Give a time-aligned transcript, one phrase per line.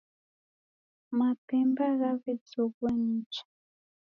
[1.17, 3.43] Mapemba ghawezoghua nicha